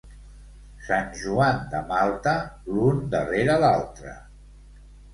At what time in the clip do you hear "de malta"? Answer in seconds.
1.75-2.35